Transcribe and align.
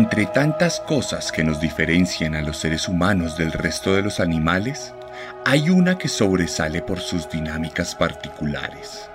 Entre 0.00 0.24
tantas 0.24 0.80
cosas 0.80 1.30
que 1.30 1.44
nos 1.44 1.60
diferencian 1.60 2.34
a 2.34 2.40
los 2.40 2.56
seres 2.56 2.88
humanos 2.88 3.36
del 3.36 3.52
resto 3.52 3.94
de 3.94 4.00
los 4.00 4.18
animales, 4.18 4.94
hay 5.44 5.68
una 5.68 5.98
que 5.98 6.08
sobresale 6.08 6.80
por 6.80 7.00
sus 7.00 7.28
dinámicas 7.28 7.94
particulares. 7.94 9.10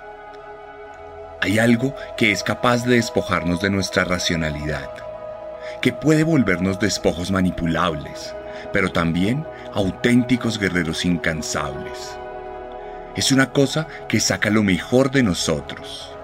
Hay 1.40 1.58
algo 1.58 1.96
que 2.16 2.30
es 2.30 2.44
capaz 2.44 2.84
de 2.84 2.94
despojarnos 2.94 3.60
de 3.60 3.68
nuestra 3.68 4.04
racionalidad, 4.04 4.88
que 5.82 5.92
puede 5.92 6.22
volvernos 6.22 6.78
despojos 6.78 7.32
manipulables, 7.32 8.36
pero 8.72 8.92
también 8.92 9.44
auténticos 9.74 10.56
guerreros 10.56 11.04
incansables. 11.04 12.16
Es 13.16 13.32
una 13.32 13.50
cosa 13.50 13.88
que 14.08 14.20
saca 14.20 14.50
lo 14.50 14.62
mejor 14.62 15.10
de 15.10 15.24
nosotros, 15.24 16.14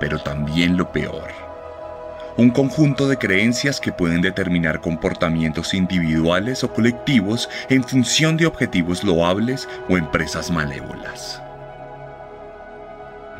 pero 0.00 0.18
también 0.18 0.76
lo 0.76 0.90
peor 0.90 1.47
un 2.38 2.50
conjunto 2.50 3.08
de 3.08 3.18
creencias 3.18 3.80
que 3.80 3.90
pueden 3.90 4.20
determinar 4.20 4.80
comportamientos 4.80 5.74
individuales 5.74 6.62
o 6.62 6.72
colectivos 6.72 7.50
en 7.68 7.82
función 7.82 8.36
de 8.36 8.46
objetivos 8.46 9.02
loables 9.02 9.68
o 9.88 9.98
empresas 9.98 10.48
malévolas. 10.48 11.42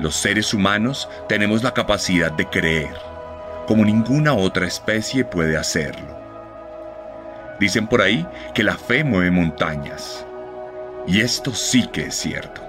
Los 0.00 0.16
seres 0.16 0.52
humanos 0.52 1.08
tenemos 1.28 1.62
la 1.62 1.72
capacidad 1.72 2.32
de 2.32 2.46
creer, 2.46 2.94
como 3.68 3.84
ninguna 3.84 4.34
otra 4.34 4.66
especie 4.66 5.24
puede 5.24 5.56
hacerlo. 5.56 6.18
Dicen 7.60 7.86
por 7.86 8.02
ahí 8.02 8.26
que 8.52 8.64
la 8.64 8.76
fe 8.76 9.04
mueve 9.04 9.30
montañas, 9.30 10.26
y 11.06 11.20
esto 11.20 11.54
sí 11.54 11.86
que 11.86 12.06
es 12.06 12.16
cierto 12.16 12.67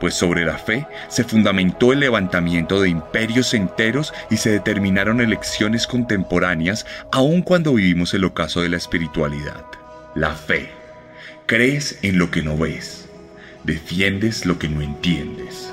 pues 0.00 0.14
sobre 0.14 0.44
la 0.44 0.58
fe 0.58 0.86
se 1.08 1.24
fundamentó 1.24 1.92
el 1.92 2.00
levantamiento 2.00 2.80
de 2.80 2.88
imperios 2.88 3.54
enteros 3.54 4.12
y 4.30 4.38
se 4.38 4.50
determinaron 4.50 5.20
elecciones 5.20 5.86
contemporáneas 5.86 6.86
aun 7.12 7.42
cuando 7.42 7.74
vivimos 7.74 8.14
el 8.14 8.24
ocaso 8.24 8.62
de 8.62 8.70
la 8.70 8.78
espiritualidad. 8.78 9.64
La 10.14 10.30
fe. 10.34 10.70
Crees 11.46 11.98
en 12.02 12.18
lo 12.18 12.30
que 12.30 12.42
no 12.42 12.56
ves, 12.56 13.08
defiendes 13.64 14.46
lo 14.46 14.58
que 14.58 14.68
no 14.68 14.82
entiendes, 14.82 15.72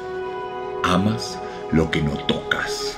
amas 0.83 1.39
lo 1.72 1.92
que 1.92 2.02
no 2.02 2.17
tocas. 2.25 2.98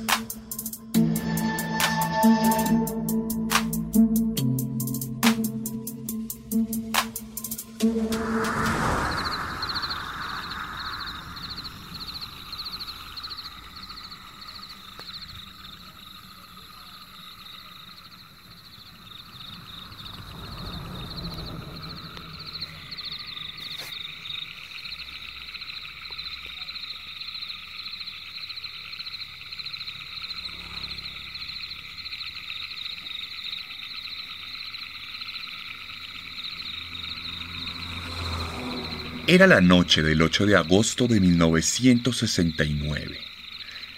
Era 39.31 39.47
la 39.47 39.61
noche 39.61 40.03
del 40.03 40.21
8 40.21 40.45
de 40.45 40.57
agosto 40.57 41.07
de 41.07 41.21
1969, 41.21 43.17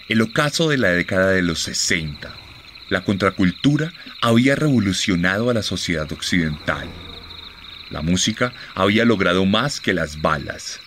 el 0.08 0.20
ocaso 0.20 0.68
de 0.68 0.78
la 0.78 0.90
década 0.90 1.32
de 1.32 1.42
los 1.42 1.58
60. 1.58 2.32
La 2.88 3.02
contracultura 3.02 3.92
había 4.20 4.54
revolucionado 4.54 5.50
a 5.50 5.54
la 5.54 5.64
sociedad 5.64 6.12
occidental. 6.12 6.88
La 7.90 8.00
música 8.00 8.52
había 8.76 9.04
logrado 9.04 9.44
más 9.44 9.80
que 9.80 9.92
las 9.92 10.22
balas, 10.22 10.78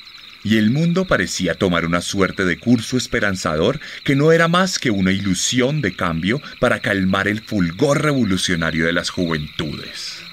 y 0.46 0.56
el 0.56 0.72
mundo 0.72 1.04
parecía 1.04 1.56
tomar 1.56 1.84
una 1.84 2.00
suerte 2.00 2.46
de 2.46 2.58
curso 2.58 2.96
esperanzador 2.96 3.82
que 4.06 4.16
no 4.16 4.32
era 4.32 4.48
más 4.48 4.80
que 4.80 4.92
una 4.92 5.12
ilusión 5.12 5.82
de 5.82 5.94
cambio 5.94 6.42
para 6.62 6.80
calmar 6.80 7.28
el 7.28 7.42
fulgor 7.42 8.02
revolucionario 8.02 8.86
de 8.86 8.94
las 8.94 9.10
juventudes. 9.10 10.24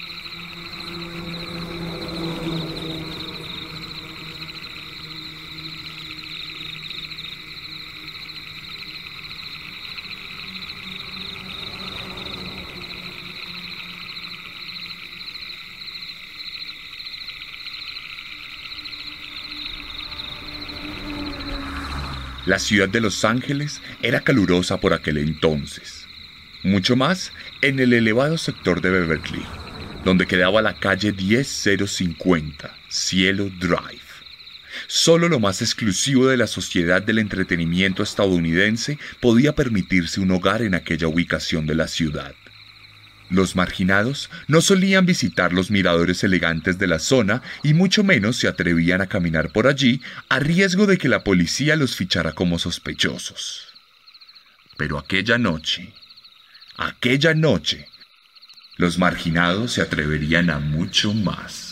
La 22.45 22.59
ciudad 22.59 22.87
de 22.87 23.01
Los 23.01 23.25
Ángeles 23.25 23.81
era 24.03 24.21
calurosa 24.21 24.79
por 24.79 24.93
aquel 24.93 25.17
entonces, 25.17 26.05
mucho 26.61 26.95
más 26.95 27.31
en 27.63 27.79
el 27.79 27.91
elevado 27.91 28.37
sector 28.37 28.81
de 28.81 28.91
Beverly, 28.91 29.43
donde 30.03 30.27
quedaba 30.27 30.61
la 30.61 30.75
calle 30.75 31.11
10050, 31.11 32.71
Cielo 32.87 33.49
Drive. 33.59 34.05
Solo 34.85 35.27
lo 35.27 35.39
más 35.39 35.63
exclusivo 35.63 36.27
de 36.27 36.37
la 36.37 36.45
sociedad 36.45 37.01
del 37.01 37.17
entretenimiento 37.17 38.03
estadounidense 38.03 38.99
podía 39.19 39.55
permitirse 39.55 40.21
un 40.21 40.29
hogar 40.29 40.61
en 40.61 40.75
aquella 40.75 41.07
ubicación 41.07 41.65
de 41.65 41.73
la 41.73 41.87
ciudad. 41.87 42.35
Los 43.35 43.57
marginados 43.57 44.29
no 44.47 44.61
solían 44.61 45.05
visitar 45.05 45.51
los 45.51 45.69
miradores 45.69 46.23
elegantes 46.23 46.77
de 46.77 46.87
la 46.87 46.99
zona 46.99 47.41
y 47.63 47.73
mucho 47.73 48.01
menos 48.01 48.37
se 48.37 48.47
atrevían 48.47 49.01
a 49.01 49.07
caminar 49.07 49.51
por 49.51 49.67
allí 49.67 50.01
a 50.29 50.39
riesgo 50.39 50.85
de 50.85 50.97
que 50.97 51.09
la 51.09 51.25
policía 51.25 51.75
los 51.75 51.97
fichara 51.97 52.31
como 52.31 52.59
sospechosos. 52.59 53.73
Pero 54.77 54.97
aquella 54.97 55.37
noche, 55.37 55.93
aquella 56.77 57.33
noche, 57.33 57.89
los 58.77 58.99
marginados 58.99 59.73
se 59.73 59.81
atreverían 59.81 60.49
a 60.49 60.59
mucho 60.59 61.13
más. 61.13 61.64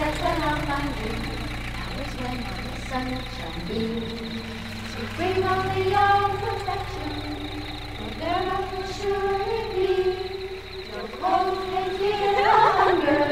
set 0.00 0.14
the 0.14 0.32
love 0.40 0.64
I 0.66 0.82
knew. 0.96 1.18
That 1.76 1.90
was 1.98 2.12
when 2.20 2.38
I 2.42 2.56
was 2.66 2.80
such 2.90 3.36
a 3.44 3.60
bring 3.66 4.00
Supreme 4.92 5.44
only 5.54 5.82
your 5.94 6.22
perfection, 6.42 7.12
for 7.96 8.10
there 8.20 8.46
I 8.56 8.60
will 8.70 8.88
surely 8.96 9.62
be. 9.76 9.90
Your 10.90 11.06
cold 11.20 11.58
can 11.70 11.90
feel 11.98 12.32
the 12.40 12.56
hunger. 12.80 13.24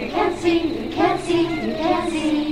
You 0.00 0.06
can't 0.12 0.38
see, 0.38 0.58
you 0.78 0.90
can't 0.94 1.20
see, 1.20 1.42
you 1.42 1.74
can't 1.74 2.10
see. 2.12 2.45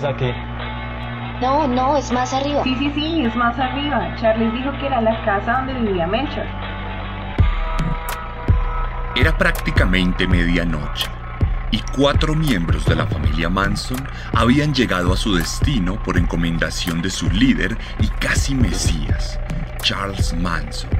Es 0.00 0.04
aquí. 0.04 0.32
No, 1.40 1.66
no, 1.66 1.96
es 1.96 2.10
más 2.12 2.32
arriba. 2.32 2.62
Sí, 2.64 2.74
sí, 2.76 2.92
sí, 2.94 3.22
es 3.24 3.34
más 3.36 3.58
arriba. 3.58 4.14
Charles 4.20 4.52
dijo 4.52 4.72
que 4.78 4.86
era 4.86 5.00
la 5.00 5.24
casa 5.24 5.58
donde 5.58 5.74
vivía 5.74 6.06
Melchor. 6.06 6.46
Era 9.16 9.36
prácticamente 9.36 10.26
medianoche 10.26 11.10
y 11.72 11.80
cuatro 11.96 12.34
miembros 12.34 12.84
de 12.84 12.96
la 12.96 13.06
familia 13.06 13.48
Manson 13.48 13.98
habían 14.32 14.74
llegado 14.74 15.12
a 15.12 15.16
su 15.16 15.34
destino 15.34 16.02
por 16.02 16.16
encomendación 16.16 17.00
de 17.02 17.10
su 17.10 17.30
líder 17.30 17.76
y 18.00 18.08
casi 18.08 18.54
mesías, 18.54 19.38
Charles 19.82 20.34
Manson, 20.34 20.90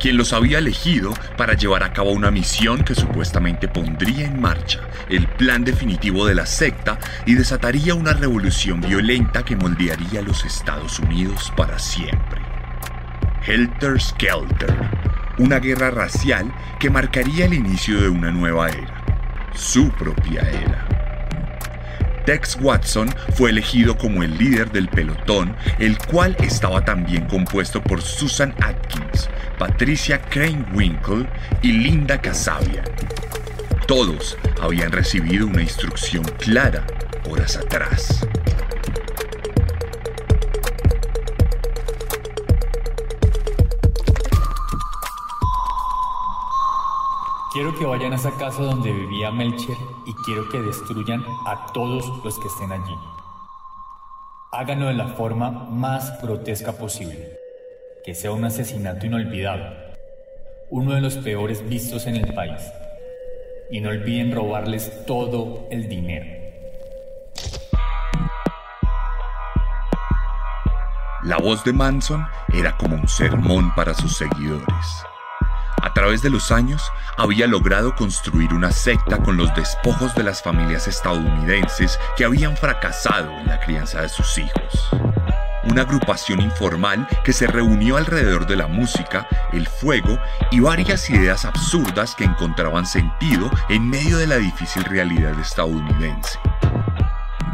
quien 0.00 0.16
los 0.16 0.32
había 0.32 0.58
elegido 0.58 1.12
para 1.36 1.54
llevar 1.54 1.84
a 1.84 1.92
cabo 1.92 2.10
una 2.10 2.30
misión 2.30 2.82
que 2.82 2.94
supuestamente 2.94 3.68
pondría 3.68 4.26
en 4.26 4.40
marcha 4.40 4.80
el 5.08 5.28
plan 5.28 5.64
definitivo 5.64 6.26
de 6.26 6.34
la 6.34 6.46
secta 6.46 6.98
y 7.26 7.34
desataría 7.34 7.94
una 7.94 8.14
revolución 8.14 8.80
violenta 8.80 9.44
que 9.44 9.56
moldearía 9.56 10.20
a 10.20 10.22
los 10.24 10.44
Estados 10.44 10.98
Unidos 10.98 11.52
para 11.56 11.78
siempre. 11.78 12.40
Helter 13.46 14.00
Skelter, 14.00 14.74
una 15.38 15.58
guerra 15.58 15.90
racial 15.90 16.52
que 16.78 16.90
marcaría 16.90 17.44
el 17.44 17.54
inicio 17.54 18.00
de 18.00 18.08
una 18.08 18.30
nueva 18.30 18.68
era, 18.68 19.04
su 19.54 19.90
propia 19.90 20.40
era. 20.40 20.89
Tex 22.24 22.58
Watson 22.60 23.08
fue 23.34 23.50
elegido 23.50 23.96
como 23.96 24.22
el 24.22 24.36
líder 24.38 24.70
del 24.70 24.88
pelotón, 24.88 25.54
el 25.78 25.98
cual 25.98 26.36
estaba 26.40 26.84
también 26.84 27.26
compuesto 27.26 27.82
por 27.82 28.02
Susan 28.02 28.54
Atkins, 28.62 29.28
Patricia 29.58 30.20
Crane 30.20 30.64
Winkle 30.74 31.26
y 31.62 31.72
Linda 31.72 32.20
Casabian. 32.20 32.84
Todos 33.86 34.36
habían 34.60 34.92
recibido 34.92 35.46
una 35.46 35.62
instrucción 35.62 36.24
clara 36.38 36.86
horas 37.28 37.56
atrás. 37.56 38.26
Quiero 47.52 47.76
que 47.76 47.84
vayan 47.84 48.12
a 48.12 48.16
esa 48.16 48.30
casa 48.36 48.62
donde 48.62 48.92
vivía 48.92 49.32
Melcher 49.32 49.76
y 50.06 50.14
quiero 50.24 50.48
que 50.48 50.60
destruyan 50.60 51.24
a 51.46 51.66
todos 51.72 52.22
los 52.22 52.38
que 52.38 52.46
estén 52.46 52.70
allí. 52.70 52.94
Háganlo 54.52 54.86
de 54.86 54.94
la 54.94 55.08
forma 55.08 55.50
más 55.50 56.22
grotesca 56.22 56.78
posible. 56.78 57.40
Que 58.04 58.14
sea 58.14 58.30
un 58.30 58.44
asesinato 58.44 59.04
inolvidable. 59.04 59.96
Uno 60.70 60.94
de 60.94 61.00
los 61.00 61.16
peores 61.16 61.68
vistos 61.68 62.06
en 62.06 62.14
el 62.14 62.32
país. 62.34 62.62
Y 63.68 63.80
no 63.80 63.88
olviden 63.88 64.32
robarles 64.32 65.04
todo 65.04 65.66
el 65.72 65.88
dinero. 65.88 66.26
La 71.24 71.36
voz 71.38 71.64
de 71.64 71.72
Manson 71.72 72.24
era 72.52 72.76
como 72.76 72.94
un 72.94 73.08
sermón 73.08 73.74
para 73.74 73.92
sus 73.92 74.16
seguidores. 74.16 75.04
A 75.90 75.92
través 75.92 76.22
de 76.22 76.30
los 76.30 76.52
años 76.52 76.92
había 77.16 77.48
logrado 77.48 77.96
construir 77.96 78.54
una 78.54 78.70
secta 78.70 79.18
con 79.18 79.36
los 79.36 79.52
despojos 79.56 80.14
de 80.14 80.22
las 80.22 80.40
familias 80.40 80.86
estadounidenses 80.86 81.98
que 82.16 82.24
habían 82.24 82.56
fracasado 82.56 83.28
en 83.40 83.48
la 83.48 83.58
crianza 83.58 84.00
de 84.00 84.08
sus 84.08 84.38
hijos. 84.38 84.88
Una 85.64 85.82
agrupación 85.82 86.42
informal 86.42 87.08
que 87.24 87.32
se 87.32 87.48
reunió 87.48 87.96
alrededor 87.96 88.46
de 88.46 88.54
la 88.54 88.68
música, 88.68 89.26
el 89.52 89.66
fuego 89.66 90.16
y 90.52 90.60
varias 90.60 91.10
ideas 91.10 91.44
absurdas 91.44 92.14
que 92.14 92.22
encontraban 92.22 92.86
sentido 92.86 93.50
en 93.68 93.90
medio 93.90 94.16
de 94.16 94.28
la 94.28 94.36
difícil 94.36 94.84
realidad 94.84 95.36
estadounidense. 95.40 96.38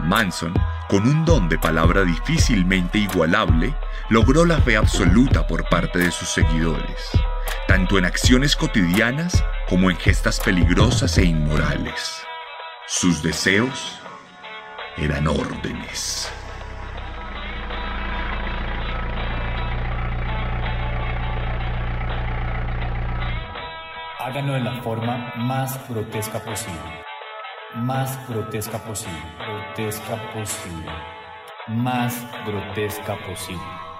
Manson, 0.05 0.53
con 0.91 1.09
un 1.09 1.25
don 1.25 1.49
de 1.49 1.59
palabra 1.59 2.05
difícilmente 2.05 2.99
igualable, 2.99 3.75
logró 4.11 4.45
la 4.45 4.59
fe 4.59 4.77
absoluta 4.77 5.47
por 5.47 5.67
parte 5.71 5.99
de 5.99 6.11
sus 6.11 6.29
seguidores, 6.29 7.11
tanto 7.67 7.99
en 7.99 8.05
acciones 8.05 8.55
cotidianas 8.55 9.45
como 9.69 9.91
en 9.91 9.97
gestas 9.97 10.41
peligrosas 10.41 11.19
e 11.19 11.25
inmorales. 11.25 12.23
Sus 12.87 13.23
deseos 13.23 14.01
eran 14.97 15.27
órdenes. 15.27 16.33
Háganlo 24.21 24.55
de 24.55 24.61
la 24.61 24.83
forma 24.83 25.33
más 25.37 25.89
grotesca 25.89 26.39
posible. 26.41 27.05
Más 27.75 28.19
grotesca 28.29 28.79
posible. 28.79 29.23
Grotesca 29.39 30.17
posible. 30.33 30.91
Más 31.69 32.27
grotesca 32.45 33.17
posible. 33.27 33.96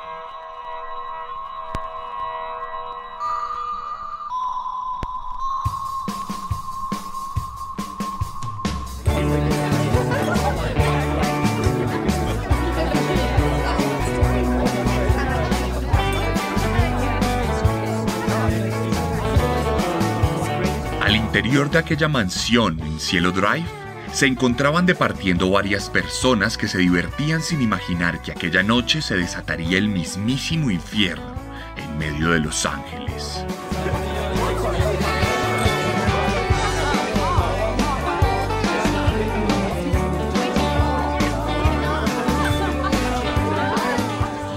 Interior 21.57 21.73
de 21.73 21.79
aquella 21.79 22.09
mansión 22.09 22.79
en 22.81 23.01
Cielo 23.01 23.33
Drive 23.33 23.65
se 24.13 24.27
encontraban 24.27 24.85
departiendo 24.85 25.49
varias 25.49 25.89
personas 25.89 26.59
que 26.59 26.69
se 26.69 26.77
divertían 26.77 27.41
sin 27.41 27.63
imaginar 27.63 28.21
que 28.21 28.33
aquella 28.33 28.63
noche 28.63 29.01
se 29.01 29.17
desataría 29.17 29.79
el 29.79 29.89
mismísimo 29.89 30.71
infierno 30.71 31.33
en 31.79 31.97
medio 31.97 32.33
de 32.33 32.41
Los 32.41 32.67
Ángeles. 32.67 33.43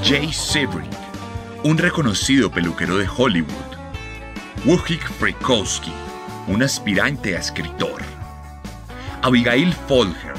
Jay 0.04 0.34
Sebring, 0.34 0.90
un 1.64 1.78
reconocido 1.78 2.52
peluquero 2.52 2.98
de 2.98 3.08
Hollywood. 3.08 3.70
Wojciech 4.66 5.08
Frykowski, 5.18 5.94
un 6.50 6.64
aspirante 6.64 7.38
a 7.38 7.40
escritor. 7.40 8.02
Abigail 9.22 9.74
Folger, 9.88 10.34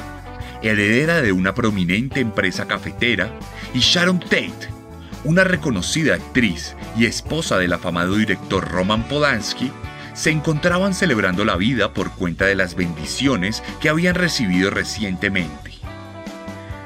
heredera 0.63 1.23
de 1.23 1.33
una 1.33 1.55
prominente 1.55 2.21
empresa 2.21 2.67
cafetera. 2.67 3.31
Y 3.73 3.79
Sharon 3.79 4.19
Tate, 4.19 4.69
una 5.25 5.45
reconocida 5.45 6.17
actriz 6.17 6.75
y 6.97 7.07
esposa 7.07 7.59
del 7.59 7.73
afamado 7.73 8.17
director 8.17 8.69
Roman 8.69 9.05
Polanski, 9.05 9.71
se 10.13 10.31
encontraban 10.31 10.93
celebrando 10.93 11.45
la 11.45 11.57
vida 11.57 11.95
por 11.95 12.11
cuenta 12.11 12.47
de 12.47 12.57
las 12.57 12.75
bendiciones 12.75 13.63
que 13.81 13.89
habían 13.89 14.17
recibido 14.17 14.71
recientemente. 14.71 15.71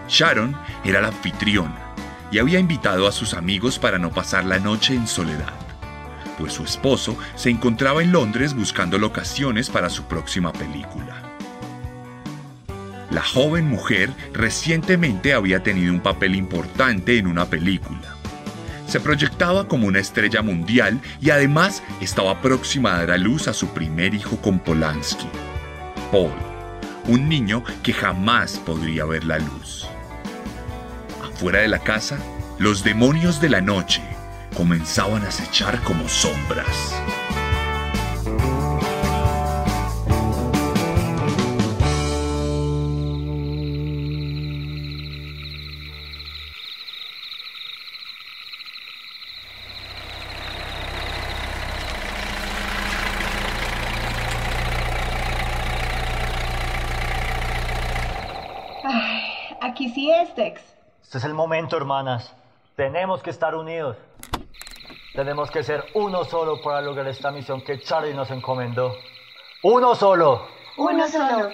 Sharon 0.08 0.54
era 0.84 1.00
la 1.00 1.08
anfitriona 1.08 1.94
y 2.30 2.38
había 2.38 2.58
invitado 2.58 3.08
a 3.08 3.12
sus 3.12 3.32
amigos 3.32 3.78
para 3.78 3.98
no 3.98 4.10
pasar 4.10 4.44
la 4.44 4.58
noche 4.58 4.94
en 4.94 5.06
soledad, 5.06 5.54
pues 6.38 6.52
su 6.52 6.64
esposo 6.64 7.16
se 7.34 7.50
encontraba 7.50 8.02
en 8.02 8.12
Londres 8.12 8.54
buscando 8.54 8.98
locaciones 8.98 9.70
para 9.70 9.90
su 9.90 10.04
próxima 10.04 10.52
película. 10.52 11.22
La 13.10 13.22
joven 13.22 13.68
mujer 13.68 14.10
recientemente 14.32 15.34
había 15.34 15.62
tenido 15.62 15.92
un 15.92 16.00
papel 16.00 16.34
importante 16.34 17.16
en 17.18 17.26
una 17.26 17.46
película. 17.46 18.16
Se 18.88 19.00
proyectaba 19.00 19.68
como 19.68 19.86
una 19.86 20.00
estrella 20.00 20.42
mundial 20.42 21.00
y 21.20 21.30
además 21.30 21.82
estaba 22.00 22.40
próxima 22.40 22.94
a 22.94 22.98
dar 22.98 23.12
a 23.12 23.18
luz 23.18 23.48
a 23.48 23.52
su 23.52 23.68
primer 23.68 24.14
hijo 24.14 24.36
con 24.38 24.58
Polanski, 24.58 25.28
Paul, 26.10 26.32
un 27.06 27.28
niño 27.28 27.62
que 27.82 27.92
jamás 27.92 28.58
podría 28.58 29.04
ver 29.04 29.24
la 29.24 29.38
luz. 29.38 29.86
Afuera 31.24 31.60
de 31.60 31.68
la 31.68 31.78
casa, 31.78 32.18
los 32.58 32.84
demonios 32.84 33.40
de 33.40 33.48
la 33.48 33.60
noche 33.60 34.02
comenzaban 34.54 35.24
a 35.24 35.28
acechar 35.28 35.82
como 35.82 36.08
sombras. 36.08 36.94
Aquí 59.60 59.88
sí 59.88 60.08
es, 60.10 60.32
Tex. 60.36 60.62
Este 61.02 61.18
es 61.18 61.24
el 61.24 61.34
momento, 61.34 61.76
hermanas. 61.76 62.32
Tenemos 62.76 63.22
que 63.22 63.30
estar 63.30 63.56
unidos. 63.56 63.96
Tenemos 65.14 65.48
que 65.48 65.62
ser 65.62 65.84
uno 65.94 66.24
solo 66.24 66.60
para 66.60 66.80
lograr 66.80 67.06
esta 67.06 67.30
misión 67.30 67.62
que 67.62 67.80
Charlie 67.80 68.14
nos 68.14 68.30
encomendó. 68.32 68.98
¡Uno 69.62 69.94
solo! 69.94 70.48
Uno 70.76 71.08
solo. 71.08 71.52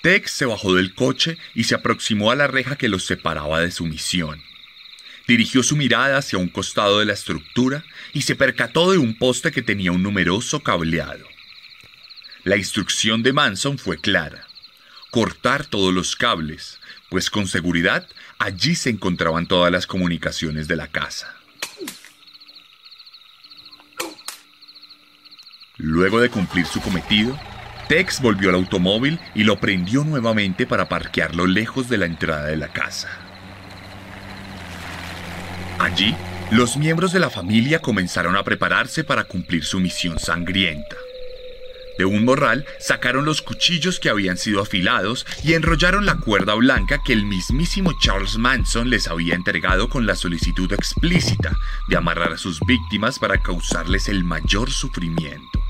Tex 0.00 0.32
se 0.32 0.46
bajó 0.46 0.74
del 0.74 0.94
coche 0.94 1.36
y 1.54 1.64
se 1.64 1.74
aproximó 1.74 2.30
a 2.30 2.34
la 2.34 2.46
reja 2.46 2.76
que 2.76 2.88
los 2.88 3.04
separaba 3.04 3.60
de 3.60 3.70
su 3.70 3.84
misión. 3.84 4.42
Dirigió 5.28 5.62
su 5.62 5.76
mirada 5.76 6.16
hacia 6.16 6.38
un 6.38 6.48
costado 6.48 6.98
de 6.98 7.04
la 7.04 7.12
estructura 7.12 7.84
y 8.14 8.22
se 8.22 8.34
percató 8.34 8.90
de 8.90 8.98
un 8.98 9.16
poste 9.18 9.52
que 9.52 9.62
tenía 9.62 9.92
un 9.92 10.02
numeroso 10.02 10.62
cableado. 10.62 11.26
La 12.42 12.56
instrucción 12.56 13.22
de 13.22 13.34
Manson 13.34 13.76
fue 13.76 13.98
clara. 13.98 14.48
Cortar 15.10 15.66
todos 15.66 15.92
los 15.92 16.16
cables, 16.16 16.80
pues 17.12 17.28
con 17.28 17.46
seguridad 17.46 18.08
allí 18.38 18.74
se 18.74 18.88
encontraban 18.88 19.46
todas 19.46 19.70
las 19.70 19.86
comunicaciones 19.86 20.66
de 20.66 20.76
la 20.76 20.86
casa. 20.86 21.34
Luego 25.76 26.20
de 26.20 26.30
cumplir 26.30 26.64
su 26.64 26.80
cometido, 26.80 27.38
Tex 27.86 28.22
volvió 28.22 28.48
al 28.48 28.54
automóvil 28.54 29.20
y 29.34 29.44
lo 29.44 29.60
prendió 29.60 30.04
nuevamente 30.04 30.64
para 30.64 30.88
parquearlo 30.88 31.46
lejos 31.46 31.90
de 31.90 31.98
la 31.98 32.06
entrada 32.06 32.46
de 32.46 32.56
la 32.56 32.68
casa. 32.68 33.10
Allí, 35.80 36.16
los 36.50 36.78
miembros 36.78 37.12
de 37.12 37.20
la 37.20 37.28
familia 37.28 37.80
comenzaron 37.80 38.36
a 38.36 38.42
prepararse 38.42 39.04
para 39.04 39.24
cumplir 39.24 39.66
su 39.66 39.80
misión 39.80 40.18
sangrienta. 40.18 40.96
De 41.98 42.04
un 42.04 42.24
morral 42.24 42.64
sacaron 42.78 43.24
los 43.24 43.42
cuchillos 43.42 44.00
que 44.00 44.08
habían 44.08 44.36
sido 44.36 44.60
afilados 44.60 45.26
y 45.44 45.54
enrollaron 45.54 46.06
la 46.06 46.16
cuerda 46.16 46.54
blanca 46.54 47.02
que 47.04 47.12
el 47.12 47.24
mismísimo 47.24 47.92
Charles 48.00 48.38
Manson 48.38 48.90
les 48.90 49.08
había 49.08 49.34
entregado 49.34 49.88
con 49.88 50.06
la 50.06 50.16
solicitud 50.16 50.72
explícita 50.72 51.58
de 51.88 51.96
amarrar 51.96 52.32
a 52.32 52.38
sus 52.38 52.60
víctimas 52.60 53.18
para 53.18 53.38
causarles 53.38 54.08
el 54.08 54.24
mayor 54.24 54.70
sufrimiento. 54.70 55.62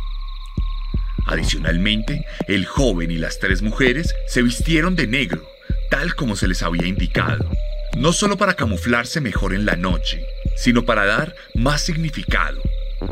Adicionalmente, 1.26 2.25
el 2.49 2.67
joven 2.67 3.11
y 3.11 3.17
las 3.17 3.38
tres 3.38 3.62
mujeres 3.62 4.14
se 4.26 4.43
vistieron 4.43 4.97
de 4.97 5.07
negro, 5.07 5.47
tal 5.91 6.14
como 6.14 6.37
se 6.37 6.49
les 6.49 6.62
había 6.62 6.87
indicado, 6.87 7.49
no 7.97 8.12
solo 8.12 8.37
para 8.37 8.55
camuflarse 8.55 9.21
mejor 9.21 9.55
en 9.55 9.64
la 9.64 9.76
noche, 9.76 10.25
sino 10.57 10.85
para 10.85 11.05
dar 11.05 11.35
más 11.55 11.83
significado 11.83 12.61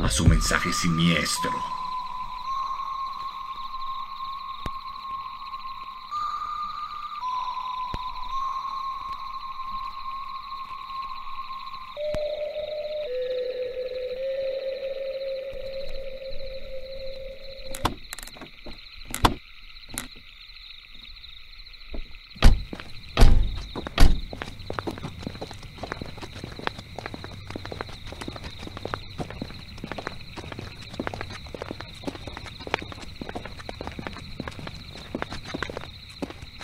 a 0.02 0.10
su 0.10 0.26
mensaje 0.26 0.72
siniestro. 0.72 1.69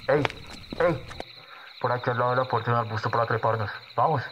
¡Ey! 0.08 0.22
¡Ey! 0.78 1.02
Por 1.80 1.90
aquí 1.90 2.10
al 2.10 2.18
lado 2.18 2.30
de 2.30 2.36
la 2.36 2.44
puerta 2.44 2.70
hay 2.70 2.88
un 2.88 3.10
para 3.10 3.26
treparnos. 3.26 3.70
¡Vamos! 3.96 4.22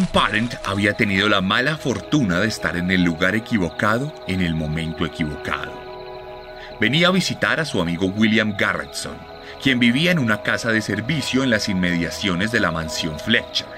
Parent 0.00 0.54
había 0.64 0.94
tenido 0.94 1.28
la 1.28 1.42
mala 1.42 1.76
fortuna 1.76 2.40
de 2.40 2.48
estar 2.48 2.78
en 2.78 2.90
el 2.90 3.02
lugar 3.02 3.34
equivocado 3.34 4.14
en 4.26 4.40
el 4.40 4.54
momento 4.54 5.04
equivocado. 5.04 5.72
Venía 6.80 7.08
a 7.08 7.10
visitar 7.10 7.60
a 7.60 7.66
su 7.66 7.80
amigo 7.80 8.06
William 8.06 8.54
Garretson, 8.56 9.16
quien 9.62 9.78
vivía 9.78 10.10
en 10.10 10.18
una 10.18 10.42
casa 10.42 10.72
de 10.72 10.80
servicio 10.80 11.42
en 11.42 11.50
las 11.50 11.68
inmediaciones 11.68 12.50
de 12.52 12.60
la 12.60 12.70
mansión 12.70 13.18
Fletcher. 13.18 13.68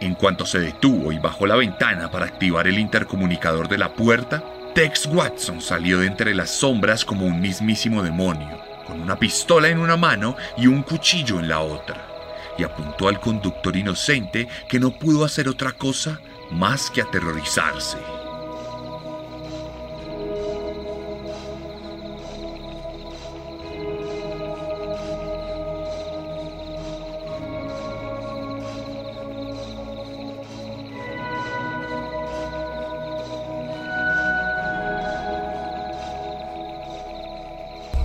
En 0.00 0.14
cuanto 0.14 0.46
se 0.46 0.58
detuvo 0.58 1.12
y 1.12 1.18
bajó 1.18 1.46
la 1.46 1.56
ventana 1.56 2.10
para 2.10 2.26
activar 2.26 2.66
el 2.66 2.80
intercomunicador 2.80 3.68
de 3.68 3.78
la 3.78 3.92
puerta, 3.92 4.42
Tex 4.74 5.06
Watson 5.06 5.60
salió 5.60 6.00
de 6.00 6.08
entre 6.08 6.34
las 6.34 6.50
sombras 6.50 7.04
como 7.04 7.24
un 7.24 7.40
mismísimo 7.40 8.02
demonio, 8.02 8.60
con 8.84 9.00
una 9.00 9.16
pistola 9.16 9.68
en 9.68 9.78
una 9.78 9.96
mano 9.96 10.36
y 10.56 10.66
un 10.66 10.82
cuchillo 10.82 11.38
en 11.38 11.48
la 11.48 11.60
otra, 11.60 12.13
y 12.58 12.64
apuntó 12.64 13.08
al 13.08 13.20
conductor 13.20 13.76
inocente 13.76 14.48
que 14.68 14.80
no 14.80 14.90
pudo 14.90 15.24
hacer 15.24 15.48
otra 15.48 15.72
cosa 15.72 16.20
más 16.50 16.90
que 16.90 17.02
aterrorizarse. 17.02 17.98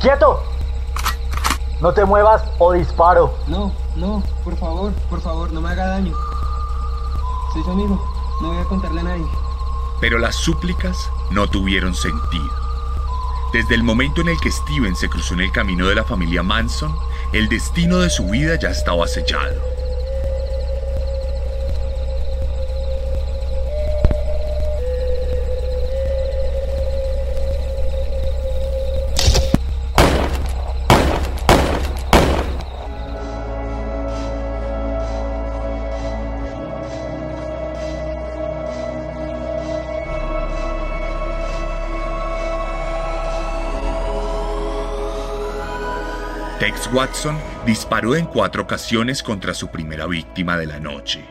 ¡Quieto! 0.01 0.41
No 1.81 1.93
te 1.93 2.05
muevas 2.05 2.43
o 2.57 2.71
disparo. 2.73 3.33
No, 3.47 3.71
no, 3.99 4.23
por 4.43 4.57
favor, 4.57 4.93
por 5.09 5.21
favor, 5.21 5.51
no 5.51 5.61
me 5.61 5.69
haga 5.69 5.87
daño. 5.87 6.15
Soy 7.53 7.63
su 7.63 7.71
amigo, 7.71 8.01
no 8.41 8.53
voy 8.53 8.57
a 8.57 8.65
contarle 8.65 9.01
a 9.01 9.03
nadie. 9.03 9.25
Pero 9.99 10.17
las 10.17 10.35
súplicas 10.35 11.11
no 11.31 11.47
tuvieron 11.47 11.93
sentido. 11.93 12.49
Desde 13.51 13.75
el 13.75 13.83
momento 13.83 14.21
en 14.21 14.29
el 14.29 14.39
que 14.39 14.51
Steven 14.51 14.95
se 14.95 15.09
cruzó 15.09 15.33
en 15.33 15.41
el 15.41 15.51
camino 15.51 15.87
de 15.87 15.95
la 15.95 16.03
familia 16.03 16.43
Manson, 16.43 16.95
el 17.33 17.49
destino 17.49 17.97
de 17.99 18.09
su 18.09 18.29
vida 18.29 18.57
ya 18.57 18.69
estaba 18.69 19.07
sellado. 19.07 19.59
Watson 46.91 47.37
disparó 47.65 48.15
en 48.15 48.25
cuatro 48.25 48.63
ocasiones 48.63 49.21
contra 49.21 49.53
su 49.53 49.67
primera 49.69 50.07
víctima 50.07 50.57
de 50.57 50.65
la 50.65 50.79
noche. 50.79 51.23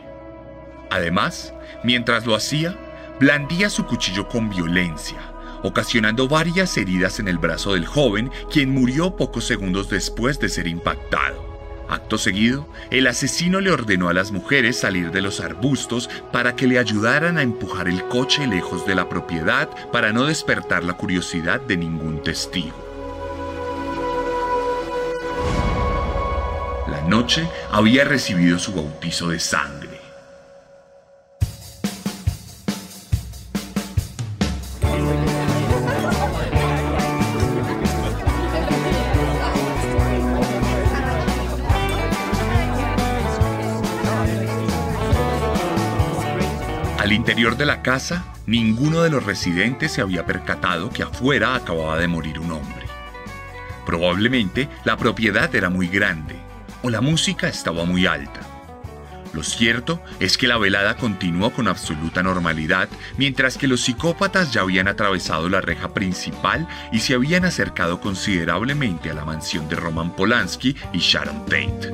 Además, 0.89 1.53
mientras 1.83 2.25
lo 2.25 2.35
hacía, 2.35 2.75
blandía 3.19 3.69
su 3.69 3.85
cuchillo 3.85 4.27
con 4.27 4.49
violencia, 4.49 5.19
ocasionando 5.63 6.27
varias 6.27 6.77
heridas 6.77 7.19
en 7.19 7.27
el 7.27 7.37
brazo 7.37 7.73
del 7.73 7.85
joven, 7.85 8.31
quien 8.51 8.69
murió 8.69 9.15
pocos 9.15 9.45
segundos 9.45 9.89
después 9.89 10.39
de 10.39 10.49
ser 10.49 10.67
impactado, 10.67 11.49
Acto 11.89 12.19
seguido, 12.19 12.67
el 12.91 13.07
asesino 13.07 13.61
le 13.61 13.71
ordenó 13.71 14.09
a 14.09 14.13
las 14.13 14.31
mujeres 14.31 14.77
salir 14.77 15.11
de 15.11 15.21
los 15.21 15.39
arbustos 15.39 16.07
para 16.31 16.55
que 16.55 16.67
le 16.67 16.77
ayudaran 16.77 17.39
a 17.39 17.41
empujar 17.41 17.87
el 17.87 18.03
coche 18.03 18.45
lejos 18.45 18.85
de 18.85 18.93
la 18.93 19.09
propiedad 19.09 19.67
para 19.91 20.13
no 20.13 20.25
despertar 20.25 20.83
la 20.83 20.93
curiosidad 20.93 21.59
de 21.61 21.77
ningún 21.77 22.21
testigo. 22.21 22.88
Noche 27.09 27.49
había 27.71 28.05
recibido 28.05 28.59
su 28.59 28.71
bautizo 28.73 29.29
de 29.29 29.39
sangre. 29.39 29.99
Al 46.99 47.11
interior 47.11 47.57
de 47.57 47.65
la 47.65 47.81
casa, 47.81 48.23
ninguno 48.45 49.01
de 49.01 49.09
los 49.09 49.25
residentes 49.25 49.93
se 49.93 50.01
había 50.01 50.27
percatado 50.27 50.91
que 50.91 51.01
afuera 51.01 51.55
acababa 51.55 51.97
de 51.97 52.07
morir 52.07 52.39
un 52.39 52.51
hombre. 52.51 52.85
Probablemente 53.85 54.69
la 54.83 54.95
propiedad 54.95 55.53
era 55.55 55.71
muy 55.71 55.87
grande 55.87 56.48
o 56.81 56.89
la 56.89 57.01
música 57.01 57.47
estaba 57.47 57.85
muy 57.85 58.05
alta. 58.05 58.41
Lo 59.33 59.43
cierto 59.43 60.01
es 60.19 60.37
que 60.37 60.47
la 60.47 60.57
velada 60.57 60.97
continuó 60.97 61.51
con 61.51 61.67
absoluta 61.67 62.23
normalidad, 62.23 62.89
mientras 63.17 63.57
que 63.57 63.67
los 63.67 63.81
psicópatas 63.81 64.51
ya 64.51 64.61
habían 64.61 64.87
atravesado 64.87 65.49
la 65.49 65.61
reja 65.61 65.93
principal 65.93 66.67
y 66.91 66.99
se 66.99 67.13
habían 67.13 67.45
acercado 67.45 68.01
considerablemente 68.01 69.11
a 69.11 69.13
la 69.13 69.25
mansión 69.25 69.69
de 69.69 69.75
Roman 69.75 70.15
Polanski 70.15 70.75
y 70.93 70.99
Sharon 70.99 71.45
Tate. 71.45 71.93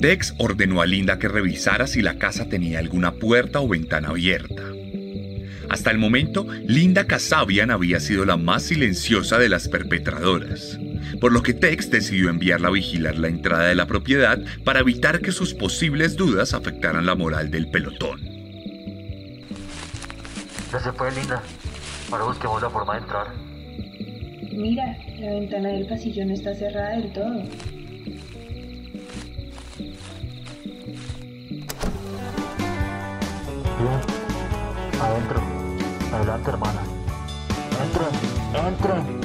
Tex 0.00 0.34
ordenó 0.38 0.82
a 0.82 0.86
Linda 0.86 1.18
que 1.18 1.26
revisara 1.26 1.86
si 1.86 2.00
la 2.00 2.16
casa 2.18 2.48
tenía 2.48 2.78
alguna 2.78 3.12
puerta 3.12 3.60
o 3.60 3.68
ventana 3.68 4.10
abierta. 4.10 4.75
Hasta 5.76 5.90
el 5.90 5.98
momento, 5.98 6.46
Linda 6.64 7.06
Kasabian 7.06 7.70
había 7.70 8.00
sido 8.00 8.24
la 8.24 8.38
más 8.38 8.62
silenciosa 8.62 9.38
de 9.38 9.50
las 9.50 9.68
perpetradoras, 9.68 10.78
por 11.20 11.32
lo 11.32 11.42
que 11.42 11.52
Tex 11.52 11.90
decidió 11.90 12.30
enviarla 12.30 12.68
a 12.68 12.70
vigilar 12.70 13.16
la 13.16 13.28
entrada 13.28 13.64
de 13.64 13.74
la 13.74 13.86
propiedad 13.86 14.38
para 14.64 14.80
evitar 14.80 15.20
que 15.20 15.32
sus 15.32 15.52
posibles 15.52 16.16
dudas 16.16 16.54
afectaran 16.54 17.04
la 17.04 17.14
moral 17.14 17.50
del 17.50 17.68
pelotón. 17.70 18.22
Ya 20.72 20.80
se 20.80 20.90
fue, 20.92 21.12
Linda. 21.12 21.42
Ahora 22.10 22.24
busquemos 22.24 22.62
la 22.62 22.70
forma 22.70 22.94
de 22.94 23.00
entrar. 23.00 23.26
Mira, 24.52 24.96
la 25.20 25.30
ventana 25.32 25.68
del 25.68 25.86
pasillo 25.86 26.24
no 26.24 26.32
está 26.32 26.54
cerrada 26.54 26.96
del 26.96 27.12
todo. 27.12 27.34
Bien. 33.78 34.00
Adentro. 35.02 35.55
Adelante, 36.16 36.50
hermana. 36.50 36.80
Entren, 37.82 38.66
entren. 38.66 39.20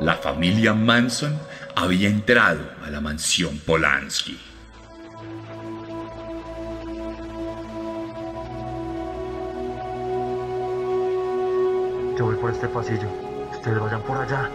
La 0.00 0.16
familia 0.16 0.74
Manson 0.74 1.38
había 1.76 2.08
entrado 2.08 2.60
a 2.84 2.90
la 2.90 3.00
mansión 3.00 3.56
Polanski. 3.58 4.40
Yo 12.18 12.24
voy 12.24 12.34
por 12.34 12.50
este 12.50 12.66
pasillo. 12.66 13.08
Ustedes 13.52 13.78
vayan 13.78 14.02
por 14.02 14.16
allá. 14.16 14.50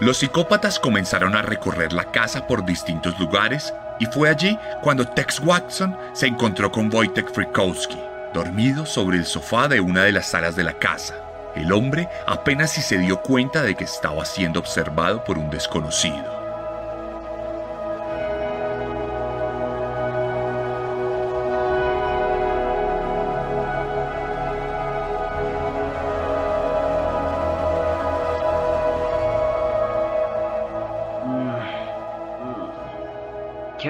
Los 0.00 0.16
psicópatas 0.16 0.80
comenzaron 0.80 1.36
a 1.36 1.42
recorrer 1.42 1.92
la 1.92 2.10
casa 2.10 2.48
por 2.48 2.64
distintos 2.64 3.16
lugares 3.20 3.72
y 4.02 4.06
fue 4.06 4.28
allí 4.28 4.58
cuando 4.80 5.06
Tex 5.06 5.38
Watson 5.38 5.96
se 6.12 6.26
encontró 6.26 6.72
con 6.72 6.92
Wojtek 6.92 7.32
Frykowski, 7.32 7.96
dormido 8.34 8.84
sobre 8.84 9.16
el 9.16 9.24
sofá 9.24 9.68
de 9.68 9.80
una 9.80 10.02
de 10.02 10.10
las 10.10 10.26
salas 10.26 10.56
de 10.56 10.64
la 10.64 10.72
casa. 10.72 11.14
El 11.54 11.70
hombre 11.70 12.08
apenas 12.26 12.72
si 12.72 12.82
se 12.82 12.98
dio 12.98 13.22
cuenta 13.22 13.62
de 13.62 13.76
que 13.76 13.84
estaba 13.84 14.24
siendo 14.24 14.58
observado 14.58 15.22
por 15.22 15.38
un 15.38 15.50
desconocido. 15.50 16.41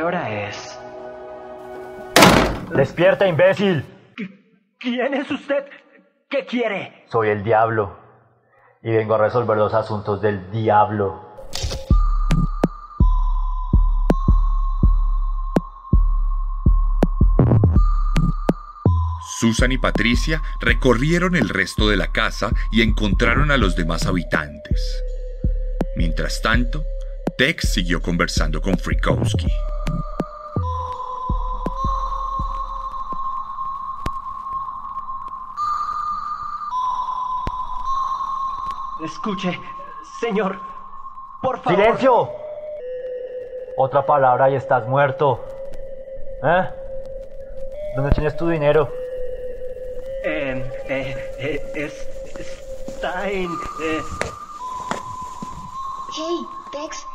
¿Qué 0.03 0.07
hora 0.07 0.49
es? 0.49 0.77
¡Despierta, 2.75 3.29
imbécil! 3.29 3.85
¿Quién 4.81 5.15
es 5.15 5.31
usted? 5.31 5.65
¿Qué 6.29 6.45
quiere? 6.45 7.05
Soy 7.09 7.29
el 7.29 7.45
diablo. 7.45 7.97
Y 8.83 8.91
vengo 8.91 9.15
a 9.15 9.19
resolver 9.19 9.57
los 9.57 9.73
asuntos 9.73 10.21
del 10.21 10.51
diablo. 10.51 11.25
Susan 19.39 19.71
y 19.71 19.79
Patricia 19.79 20.43
recorrieron 20.59 21.37
el 21.37 21.49
resto 21.49 21.89
de 21.89 21.97
la 21.97 22.11
casa 22.11 22.51
y 22.73 22.83
encontraron 22.83 23.53
a 23.53 23.57
los 23.57 23.77
demás 23.77 24.07
habitantes. 24.07 25.01
Mientras 25.95 26.43
tanto, 26.43 26.83
Tex 27.39 27.73
siguió 27.73 28.03
conversando 28.03 28.61
con 28.61 28.77
Frykowski. 28.77 29.47
Escuche, 39.25 39.61
señor, 40.19 40.59
por 41.41 41.61
favor. 41.63 41.79
¡Silencio! 41.81 42.29
Otra 43.77 44.05
palabra 44.05 44.51
y 44.51 44.57
estás 44.57 44.85
muerto. 44.89 45.41
¿Eh? 46.43 46.69
¿Dónde 47.95 48.11
tienes 48.11 48.37
tu 48.37 48.49
dinero? 48.49 48.89
Eh, 50.25 50.83
eh, 50.89 51.35
eh, 51.39 51.73
es, 51.77 52.09
está 52.89 53.29
en... 53.31 53.49
eh, 53.85 54.03
Hey, 56.17 56.49
Tex, 56.73 57.07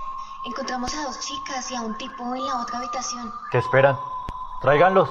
encontramos 0.45 0.95
a 0.95 1.07
dos 1.07 1.19
chicas 1.19 1.69
y 1.71 1.75
a 1.75 1.81
un 1.81 1.97
tipo 1.97 2.23
en 2.33 2.45
la 2.45 2.61
otra 2.61 2.77
habitación. 2.77 3.33
¿Qué 3.51 3.57
esperan? 3.57 3.99
Tráiganlos. 4.61 5.09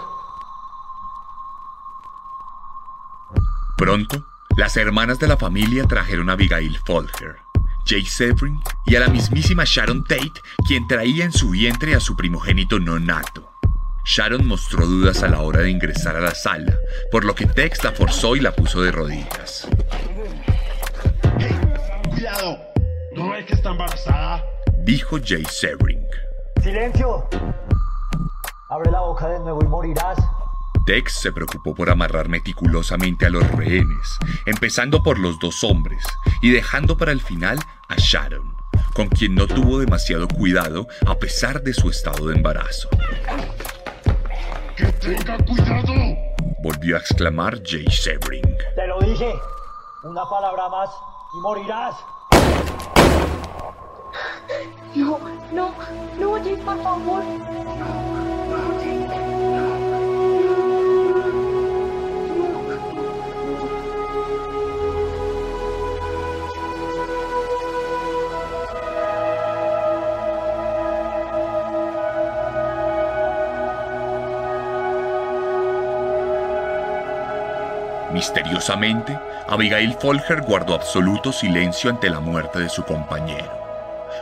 Pronto, 3.77 4.17
las 4.57 4.77
hermanas 4.79 5.19
de 5.19 5.29
la 5.29 5.37
familia 5.37 5.85
trajeron 5.85 6.31
a 6.31 6.33
Abigail 6.33 6.79
Folger, 6.87 7.37
Jay 7.85 8.07
Severin 8.07 8.59
y 8.87 8.97
a 8.97 9.01
la 9.01 9.09
mismísima 9.09 9.65
Sharon 9.67 10.03
Tate, 10.05 10.41
quien 10.67 10.89
traía 10.89 11.27
en 11.27 11.33
su 11.33 11.51
vientre 11.51 11.95
a 11.95 12.01
su 12.01 12.17
primogénito 12.17 12.79
no 12.79 12.99
nato. 12.99 13.53
Sharon 14.07 14.47
mostró 14.47 14.87
dudas 14.87 15.23
a 15.23 15.29
la 15.29 15.41
hora 15.41 15.61
de 15.61 15.71
ingresar 15.71 16.17
a 16.17 16.21
la 16.21 16.35
sala, 16.35 16.75
por 17.11 17.25
lo 17.25 17.35
que 17.35 17.45
Tex 17.45 17.85
la 17.85 17.93
forzó 17.93 18.35
y 18.35 18.41
la 18.41 18.53
puso 18.53 18.81
de 18.81 18.93
rodillas. 18.93 19.69
Cuidado, 22.11 22.59
¿no 23.15 23.31
ves 23.31 23.45
que 23.45 23.55
está 23.55 23.73
embarazada? 23.73 24.43
Dijo 24.85 25.19
Jay 25.23 25.45
Severin. 25.45 26.01
¡Silencio! 26.63 27.29
Abre 28.71 28.91
la 28.91 29.01
boca 29.01 29.29
de 29.29 29.39
nuevo 29.41 29.61
y 29.63 29.67
morirás. 29.67 30.19
Tex 30.87 31.15
se 31.15 31.33
preocupó 31.33 31.75
por 31.75 31.91
amarrar 31.91 32.29
meticulosamente 32.29 33.27
a 33.27 33.31
los 33.31 33.45
rehenes, 33.51 34.19
empezando 34.47 35.03
por 35.03 35.19
los 35.19 35.41
dos 35.41 35.65
hombres 35.65 36.05
y 36.41 36.51
dejando 36.51 36.97
para 36.97 37.11
el 37.11 37.21
final 37.21 37.59
a 37.89 37.97
Sharon, 37.97 38.55
con 38.95 39.09
quien 39.09 39.35
no 39.35 39.49
tuvo 39.49 39.81
demasiado 39.81 40.29
cuidado 40.29 40.87
a 41.05 41.17
pesar 41.17 41.61
de 41.63 41.75
su 41.75 41.91
estado 41.91 42.29
de 42.29 42.37
embarazo. 42.37 42.89
¡Que 44.77 44.87
tenga 44.93 45.37
cuidado! 45.39 45.93
Volvió 46.63 46.95
a 46.97 47.01
exclamar 47.01 47.61
Jay 47.65 47.87
Sebring. 47.91 48.57
Te 48.77 48.87
lo 48.87 49.01
dije. 49.01 49.35
Una 50.05 50.23
palabra 50.31 50.69
más 50.69 50.91
y 51.35 51.41
morirás. 51.41 51.97
No, 54.95 55.19
no, 55.53 55.75
no, 56.17 56.39
Jake, 56.39 56.63
por 56.63 56.81
favor. 56.81 57.25
Misteriosamente, 78.17 79.15
Abigail 79.47 79.93
Folger 79.93 80.41
guardó 80.41 80.75
absoluto 80.75 81.33
silencio 81.33 81.91
ante 81.91 82.09
la 82.09 82.19
muerte 82.19 82.61
de 82.61 82.71
su 82.71 82.83
compañero, 82.83 83.53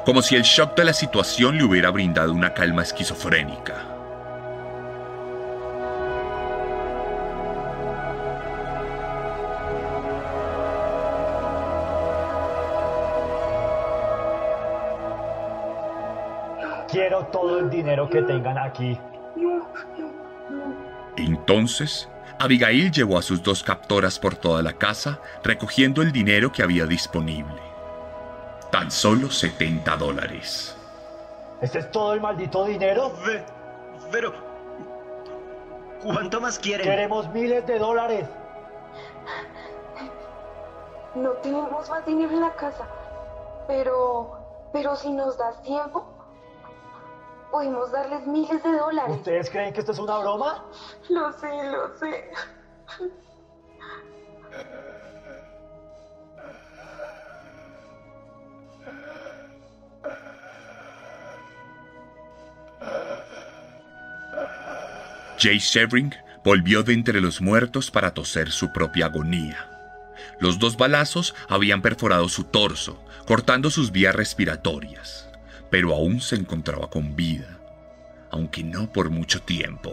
como 0.04 0.20
si 0.20 0.34
el 0.34 0.42
shock 0.42 0.74
de 0.74 0.86
la 0.86 0.92
situación 0.92 1.56
le 1.56 1.62
hubiera 1.62 1.90
brindado 1.90 2.32
una 2.32 2.52
calma 2.52 2.82
esquizofrénica. 2.82 3.86
Quiero 16.90 17.26
todo 17.26 17.60
el 17.60 17.70
dinero 17.70 18.10
que 18.10 18.22
tengan 18.22 18.58
aquí. 18.58 18.98
Entonces, 21.16 22.08
Abigail 22.38 22.90
llevó 22.90 23.18
a 23.18 23.22
sus 23.22 23.42
dos 23.42 23.62
captoras 23.62 24.18
por 24.18 24.34
toda 24.34 24.62
la 24.62 24.72
casa, 24.72 25.20
recogiendo 25.42 26.02
el 26.02 26.12
dinero 26.12 26.52
que 26.52 26.62
había 26.62 26.86
disponible. 26.86 27.62
Tan 28.70 28.90
solo 28.90 29.30
70 29.30 29.96
dólares. 29.96 30.76
¿Ese 31.60 31.78
es 31.78 31.90
todo 31.90 32.12
el 32.14 32.20
maldito 32.20 32.64
dinero? 32.64 33.12
Pero... 34.10 34.34
¿Cuánto 36.02 36.40
más 36.40 36.58
quieren? 36.58 36.86
Queremos 36.86 37.32
miles 37.32 37.66
de 37.66 37.78
dólares. 37.78 38.26
No 41.14 41.30
tenemos 41.42 41.88
más 41.88 42.04
dinero 42.04 42.32
en 42.32 42.40
la 42.40 42.54
casa, 42.54 42.86
pero... 43.66 44.40
Pero 44.72 44.96
si 44.96 45.12
nos 45.12 45.38
das 45.38 45.62
tiempo, 45.62 46.13
podemos 47.54 47.92
darles 47.92 48.26
miles 48.26 48.60
de 48.64 48.72
dólares. 48.72 49.18
¿Ustedes 49.18 49.48
creen 49.48 49.72
que 49.72 49.78
esto 49.78 49.92
es 49.92 49.98
una 50.00 50.18
broma? 50.18 50.64
Lo 51.08 51.32
sé, 51.34 51.46
lo 51.70 51.96
sé. 51.96 52.30
Jay 65.38 65.58
Shevring 65.58 66.12
volvió 66.42 66.82
de 66.82 66.92
entre 66.92 67.20
los 67.20 67.40
muertos 67.40 67.92
para 67.92 68.14
toser 68.14 68.50
su 68.50 68.72
propia 68.72 69.06
agonía. 69.06 69.70
Los 70.40 70.58
dos 70.58 70.76
balazos 70.76 71.36
habían 71.48 71.82
perforado 71.82 72.28
su 72.28 72.42
torso, 72.42 73.00
cortando 73.26 73.70
sus 73.70 73.92
vías 73.92 74.16
respiratorias, 74.16 75.28
pero 75.74 75.92
aún 75.92 76.20
se 76.20 76.36
encontraba 76.36 76.88
con 76.88 77.16
vida, 77.16 77.58
aunque 78.30 78.62
no 78.62 78.92
por 78.92 79.10
mucho 79.10 79.42
tiempo. 79.42 79.90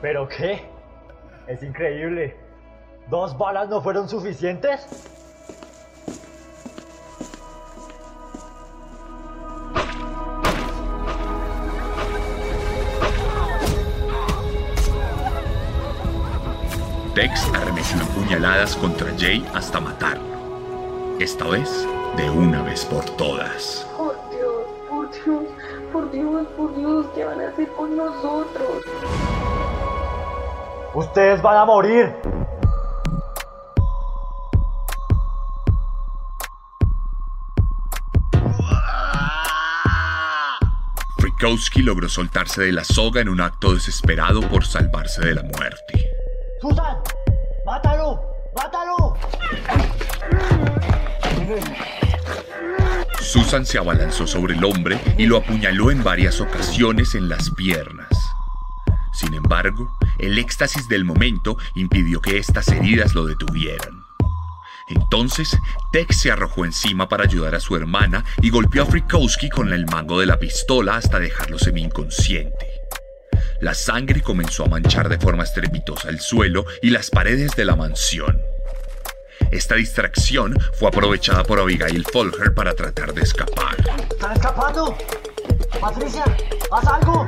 ¿Pero 0.00 0.26
qué? 0.26 0.62
Es 1.46 1.62
increíble. 1.62 2.34
¿Dos 3.10 3.36
balas 3.36 3.68
no 3.68 3.82
fueron 3.82 4.08
suficientes? 4.08 4.86
Tex 17.14 17.47
puñaladas 18.28 18.76
contra 18.76 19.10
Jay 19.18 19.42
hasta 19.54 19.80
matarlo. 19.80 21.16
Esta 21.18 21.48
vez, 21.48 21.88
de 22.14 22.28
una 22.28 22.62
vez 22.62 22.84
por 22.84 23.02
todas. 23.16 23.86
Por 23.96 24.14
Dios, 24.30 24.66
por 24.90 25.10
Dios, 25.10 25.44
por 25.90 26.10
Dios, 26.12 26.46
por 26.54 26.76
Dios, 26.76 27.06
¿qué 27.14 27.24
van 27.24 27.40
a 27.40 27.48
hacer 27.48 27.68
con 27.68 27.96
nosotros? 27.96 28.84
Ustedes 30.92 31.40
van 31.40 31.56
a 31.56 31.64
morir. 31.64 32.14
Frikowski 41.16 41.80
logró 41.80 42.10
soltarse 42.10 42.60
de 42.60 42.72
la 42.72 42.84
soga 42.84 43.22
en 43.22 43.30
un 43.30 43.40
acto 43.40 43.72
desesperado 43.72 44.42
por 44.42 44.66
salvarse 44.66 45.24
de 45.24 45.34
la 45.34 45.42
muerte. 45.44 45.97
Susan 53.20 53.66
se 53.66 53.78
abalanzó 53.78 54.26
sobre 54.26 54.54
el 54.54 54.64
hombre 54.64 54.98
y 55.18 55.26
lo 55.26 55.36
apuñaló 55.36 55.90
en 55.90 56.02
varias 56.02 56.40
ocasiones 56.40 57.14
en 57.14 57.28
las 57.28 57.50
piernas. 57.50 58.08
Sin 59.12 59.34
embargo, 59.34 59.96
el 60.18 60.38
éxtasis 60.38 60.88
del 60.88 61.04
momento 61.04 61.58
impidió 61.74 62.20
que 62.20 62.38
estas 62.38 62.68
heridas 62.68 63.14
lo 63.14 63.26
detuvieran. 63.26 64.04
Entonces, 64.88 65.58
Tex 65.92 66.16
se 66.16 66.30
arrojó 66.30 66.64
encima 66.64 67.08
para 67.08 67.24
ayudar 67.24 67.54
a 67.54 67.60
su 67.60 67.76
hermana 67.76 68.24
y 68.40 68.50
golpeó 68.50 68.84
a 68.84 68.86
Frikowski 68.86 69.50
con 69.50 69.72
el 69.72 69.86
mango 69.86 70.18
de 70.20 70.26
la 70.26 70.38
pistola 70.38 70.96
hasta 70.96 71.18
dejarlo 71.18 71.58
semi-inconsciente. 71.58 72.66
La 73.60 73.74
sangre 73.74 74.22
comenzó 74.22 74.64
a 74.64 74.68
manchar 74.68 75.08
de 75.08 75.18
forma 75.18 75.42
estrepitosa 75.42 76.08
el 76.08 76.20
suelo 76.20 76.64
y 76.80 76.90
las 76.90 77.10
paredes 77.10 77.54
de 77.56 77.64
la 77.64 77.76
mansión. 77.76 78.40
Esta 79.50 79.76
distracción 79.76 80.54
fue 80.78 80.88
aprovechada 80.88 81.42
por 81.42 81.58
Abigail 81.58 82.04
Folger 82.04 82.54
para 82.54 82.74
tratar 82.74 83.14
de 83.14 83.22
escapar. 83.22 83.76
¡Están 84.10 84.32
escapando! 84.32 84.96
¡Patricia! 85.80 86.24
¡Haz 86.70 86.86
algo! 86.86 87.26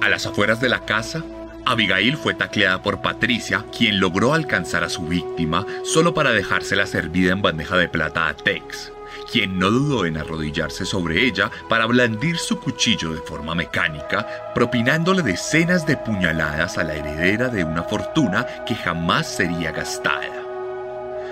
A 0.00 0.08
las 0.08 0.26
afueras 0.26 0.60
de 0.60 0.68
la 0.68 0.84
casa, 0.84 1.22
Abigail 1.64 2.16
fue 2.16 2.34
tacleada 2.34 2.82
por 2.82 3.02
Patricia, 3.02 3.64
quien 3.76 4.00
logró 4.00 4.34
alcanzar 4.34 4.82
a 4.82 4.88
su 4.88 5.02
víctima 5.02 5.64
solo 5.84 6.12
para 6.12 6.32
dejársela 6.32 6.86
servida 6.86 7.32
en 7.32 7.40
bandeja 7.40 7.76
de 7.76 7.88
plata 7.88 8.26
a 8.26 8.36
Tex, 8.36 8.92
quien 9.32 9.58
no 9.58 9.70
dudó 9.70 10.04
en 10.04 10.18
arrodillarse 10.18 10.84
sobre 10.84 11.24
ella 11.24 11.50
para 11.70 11.86
blandir 11.86 12.36
su 12.36 12.60
cuchillo 12.60 13.14
de 13.14 13.22
forma 13.22 13.54
mecánica, 13.54 14.52
propinándole 14.54 15.22
decenas 15.22 15.86
de 15.86 15.96
puñaladas 15.96 16.76
a 16.76 16.84
la 16.84 16.94
heredera 16.94 17.48
de 17.48 17.64
una 17.64 17.82
fortuna 17.82 18.46
que 18.66 18.74
jamás 18.74 19.26
sería 19.26 19.72
gastada. 19.72 20.28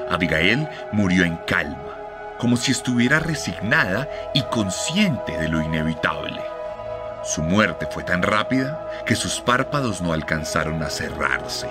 Abigail 0.08 0.66
murió 0.92 1.24
en 1.24 1.36
calma, 1.46 1.94
como 2.38 2.56
si 2.56 2.72
estuviera 2.72 3.18
resignada 3.18 4.08
y 4.32 4.42
consciente 4.44 5.36
de 5.36 5.48
lo 5.48 5.60
inevitable. 5.60 6.40
Su 7.22 7.42
muerte 7.42 7.86
fue 7.90 8.02
tan 8.02 8.22
rápida 8.22 9.04
que 9.04 9.14
sus 9.14 9.40
párpados 9.42 10.00
no 10.00 10.14
alcanzaron 10.14 10.82
a 10.82 10.88
cerrarse. 10.88 11.68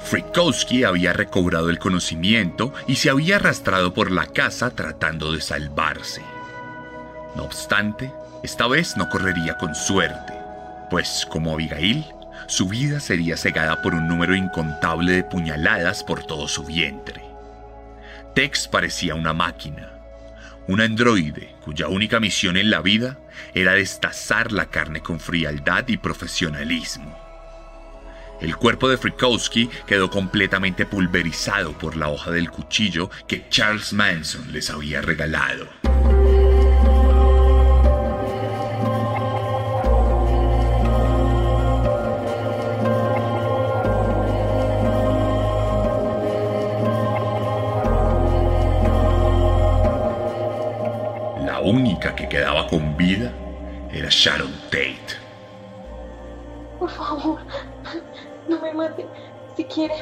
Frikowski 0.00 0.84
había 0.84 1.12
recobrado 1.12 1.70
el 1.70 1.78
conocimiento 1.78 2.72
y 2.86 2.96
se 2.96 3.10
había 3.10 3.36
arrastrado 3.36 3.94
por 3.94 4.10
la 4.10 4.26
casa 4.26 4.70
tratando 4.70 5.32
de 5.32 5.40
salvarse. 5.40 6.22
No 7.34 7.44
obstante, 7.44 8.12
esta 8.42 8.66
vez 8.66 8.96
no 8.96 9.08
correría 9.08 9.56
con 9.56 9.74
suerte, 9.74 10.34
pues 10.90 11.26
como 11.30 11.52
Abigail, 11.54 12.04
su 12.46 12.68
vida 12.68 13.00
sería 13.00 13.36
cegada 13.36 13.82
por 13.82 13.94
un 13.94 14.06
número 14.06 14.34
incontable 14.34 15.12
de 15.12 15.24
puñaladas 15.24 16.04
por 16.04 16.24
todo 16.24 16.46
su 16.46 16.64
vientre. 16.64 17.22
Tex 18.34 18.68
parecía 18.68 19.14
una 19.14 19.32
máquina, 19.32 19.92
un 20.68 20.80
androide 20.80 21.54
cuya 21.64 21.88
única 21.88 22.20
misión 22.20 22.56
en 22.56 22.70
la 22.70 22.82
vida 22.82 23.18
era 23.54 23.72
destazar 23.72 24.52
la 24.52 24.66
carne 24.66 25.00
con 25.00 25.20
frialdad 25.20 25.88
y 25.88 25.96
profesionalismo. 25.96 27.25
El 28.40 28.54
cuerpo 28.56 28.90
de 28.90 28.98
Frikowski 28.98 29.70
quedó 29.86 30.10
completamente 30.10 30.84
pulverizado 30.84 31.72
por 31.72 31.96
la 31.96 32.10
hoja 32.10 32.30
del 32.30 32.50
cuchillo 32.50 33.08
que 33.26 33.48
Charles 33.48 33.94
Manson 33.94 34.52
les 34.52 34.68
había 34.68 35.00
regalado. 35.00 35.66
La 51.42 51.60
única 51.60 52.14
que 52.14 52.28
quedaba 52.28 52.66
con 52.66 52.96
vida 52.98 53.32
era 53.90 54.08
Sharon 54.10 54.52
Tate. 54.70 55.26
Por 56.78 56.90
favor, 56.90 57.40
Si 59.56 59.64
quieren, 59.64 59.96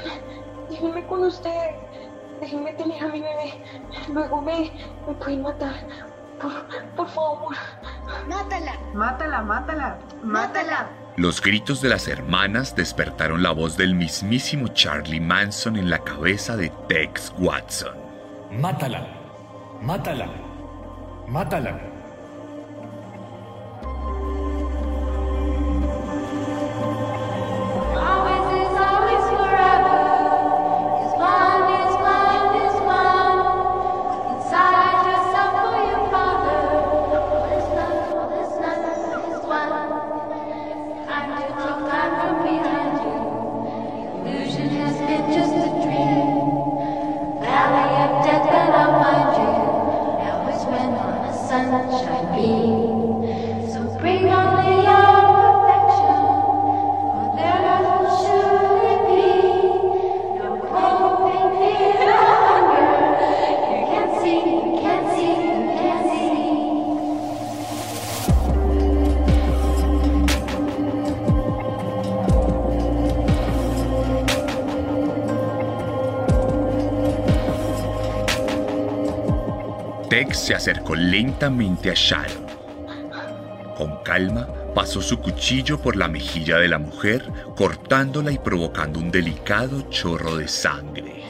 déjenme 0.68 1.06
con 1.06 1.24
ustedes. 1.24 1.74
Déjenme 2.40 2.72
tener 2.74 3.02
a 3.04 3.08
mi 3.08 3.20
bebé. 3.20 3.62
Luego 4.12 4.40
me, 4.40 4.70
me 5.06 5.14
pueden 5.14 5.42
matar. 5.42 5.74
Por, 6.40 6.52
por 6.96 7.08
favor. 7.08 7.54
Mátala. 8.28 8.78
Mátala, 8.92 9.42
mátala, 9.42 9.98
mátala. 10.22 10.90
Los 11.16 11.40
gritos 11.40 11.80
de 11.80 11.90
las 11.90 12.08
hermanas 12.08 12.74
despertaron 12.74 13.42
la 13.42 13.52
voz 13.52 13.76
del 13.76 13.94
mismísimo 13.94 14.68
Charlie 14.68 15.20
Manson 15.20 15.76
en 15.76 15.88
la 15.88 16.00
cabeza 16.00 16.56
de 16.56 16.70
Tex 16.88 17.32
Watson. 17.38 17.94
Mátala. 18.50 19.06
Mátala. 19.80 20.26
Mátala. 21.28 21.93
Se 80.44 80.54
acercó 80.54 80.94
lentamente 80.94 81.90
a 81.90 81.94
Sharon. 81.94 82.44
Con 83.78 84.02
calma, 84.04 84.46
pasó 84.74 85.00
su 85.00 85.18
cuchillo 85.18 85.80
por 85.80 85.96
la 85.96 86.06
mejilla 86.06 86.58
de 86.58 86.68
la 86.68 86.78
mujer, 86.78 87.24
cortándola 87.56 88.30
y 88.30 88.38
provocando 88.38 88.98
un 88.98 89.10
delicado 89.10 89.88
chorro 89.88 90.36
de 90.36 90.46
sangre. 90.46 91.22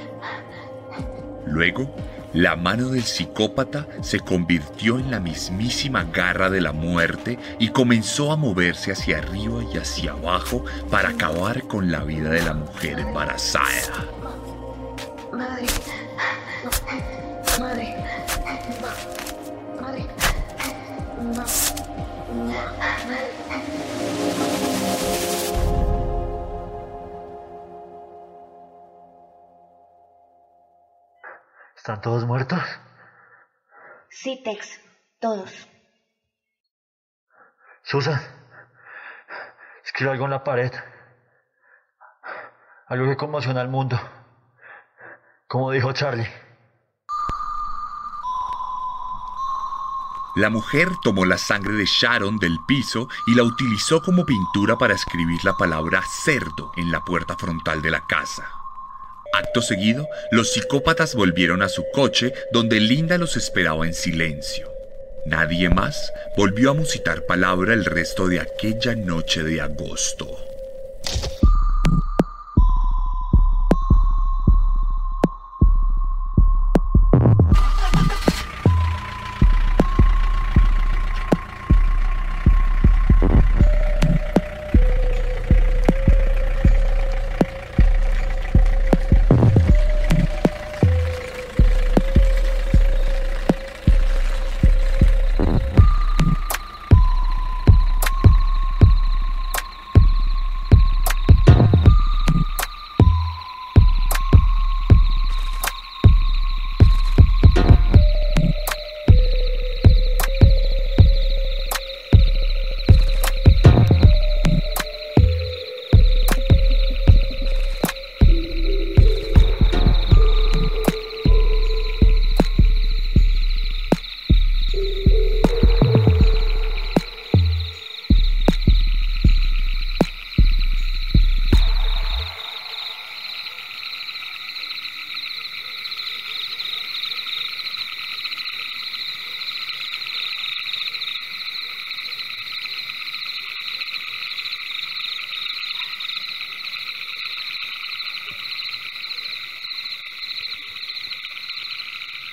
Luego, 1.47 1.95
la 2.33 2.57
mano 2.57 2.89
del 2.89 3.05
psicópata 3.05 3.87
se 4.03 4.19
convirtió 4.19 4.99
en 4.99 5.13
la 5.13 5.21
mismísima 5.21 6.03
garra 6.03 6.51
de 6.51 6.61
la 6.61 6.73
muerte 6.73 7.39
y 7.61 7.69
comenzó 7.69 8.33
a 8.33 8.37
moverse 8.37 8.91
hacia 8.91 9.19
arriba 9.19 9.63
y 9.73 9.79
hacia 9.79 10.11
abajo 10.11 10.65
para 10.91 11.11
acabar 11.11 11.63
con 11.69 11.93
la 11.93 12.03
vida 12.03 12.31
de 12.31 12.43
la 12.43 12.55
mujer 12.55 12.99
embarazada. 12.99 14.09
Madre. 15.33 15.84
¿Están 31.85 32.01
todos 32.01 32.25
muertos? 32.25 32.63
Sí, 34.09 34.41
Tex. 34.43 34.81
Todos. 35.21 35.69
Susan, 37.83 38.19
escribe 39.85 40.13
algo 40.13 40.25
en 40.25 40.31
la 40.31 40.43
pared. 40.43 40.73
Algo 42.87 43.07
que 43.07 43.19
conmociona 43.19 43.61
al 43.61 43.69
mundo. 43.69 44.01
Como 45.47 45.71
dijo 45.73 45.93
Charlie. 45.93 46.27
La 50.37 50.49
mujer 50.49 50.89
tomó 51.03 51.27
la 51.27 51.37
sangre 51.37 51.75
de 51.75 51.85
Sharon 51.85 52.39
del 52.39 52.61
piso 52.67 53.11
y 53.27 53.35
la 53.35 53.43
utilizó 53.43 54.01
como 54.01 54.25
pintura 54.25 54.79
para 54.79 54.95
escribir 54.95 55.45
la 55.45 55.53
palabra 55.59 56.01
cerdo 56.09 56.73
en 56.77 56.91
la 56.91 57.05
puerta 57.05 57.37
frontal 57.37 57.83
de 57.83 57.91
la 57.91 58.07
casa. 58.07 58.64
Acto 59.35 59.63
seguido, 59.63 60.09
los 60.31 60.53
psicópatas 60.53 61.17
volvieron 61.17 61.61
a 61.63 61.69
su 61.69 61.85
coche 61.93 62.33
donde 62.53 62.79
Linda 62.79 63.19
los 63.19 63.37
esperaba 63.37 63.85
en 63.85 63.93
silencio. 63.93 64.73
Nadie 65.27 65.69
más 65.71 66.13
volvió 66.37 66.71
a 66.71 66.75
musitar 66.75 67.27
palabra 67.27 67.75
el 67.75 67.85
resto 67.85 68.29
de 68.29 68.39
aquella 68.39 68.95
noche 68.95 69.43
de 69.43 69.61
agosto. 69.61 70.39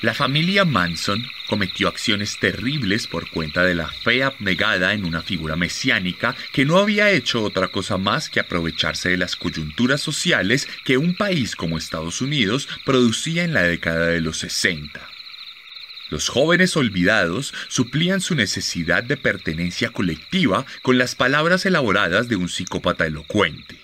La 0.02 0.16
familia 0.16 0.66
Manson 0.66 1.24
cometió 1.48 1.88
acciones 1.88 2.40
terribles 2.40 3.06
por 3.06 3.30
cuenta 3.30 3.64
de 3.64 3.76
la 3.76 3.88
fe 3.88 4.24
abnegada 4.24 4.94
en 4.94 5.06
una 5.06 5.22
figura 5.22 5.56
mesiánica 5.56 6.36
que 6.52 6.66
no 6.66 6.80
había 6.80 7.12
hecho 7.12 7.44
otra 7.44 7.68
cosa 7.68 8.00
más 8.00 8.28
que 8.28 8.40
aprovecharse 8.40 9.10
de 9.10 9.18
las 9.18 9.36
coyunturas 9.36 10.02
sociales 10.02 10.68
que 10.86 10.98
un 10.98 11.14
país 11.14 11.56
como 11.56 11.78
Estados 11.78 12.20
Unidos 12.20 12.68
producía 12.84 13.44
en 13.44 13.54
la 13.54 13.62
década 13.62 14.08
de 14.08 14.22
los 14.22 14.40
60. 14.40 15.08
Los 16.10 16.30
jóvenes 16.30 16.76
olvidados 16.76 17.54
suplían 17.68 18.22
su 18.22 18.34
necesidad 18.34 19.04
de 19.04 19.18
pertenencia 19.18 19.92
colectiva 19.92 20.66
con 20.82 20.98
las 20.98 21.14
palabras 21.14 21.64
elaboradas 21.68 22.28
de 22.28 22.38
un 22.38 22.50
psicópata 22.50 23.06
elocuente. 23.06 23.78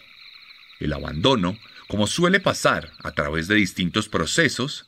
El 0.80 0.94
abandono, 0.94 1.60
como 1.88 2.08
suele 2.08 2.40
pasar 2.40 2.92
a 3.04 3.12
través 3.12 3.48
de 3.48 3.54
distintos 3.54 4.10
procesos, 4.10 4.88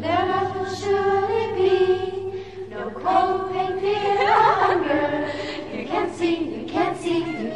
For 0.00 0.06
there 0.06 0.26
must 0.26 0.54
will 0.54 0.74
surely 0.76 1.44
be 1.56 2.44
no 2.70 2.90
cold, 2.90 3.52
pain, 3.52 3.78
fear, 3.80 4.30
or 4.30 4.52
hunger. 4.64 5.30
You 5.76 5.86
can't 5.86 6.14
see, 6.14 6.36
you 6.36 6.66
can't 6.66 6.96
see, 6.96 7.49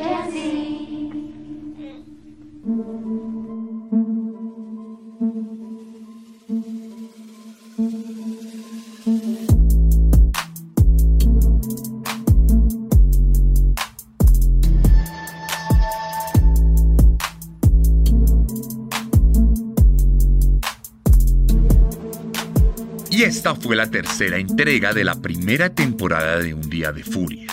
esta 23.44 23.60
fue 23.60 23.76
la 23.76 23.90
tercera 23.90 24.38
entrega 24.38 24.94
de 24.94 25.04
la 25.04 25.20
primera 25.20 25.68
temporada 25.68 26.38
de 26.38 26.54
Un 26.54 26.70
Día 26.70 26.92
de 26.92 27.04
Furia, 27.04 27.46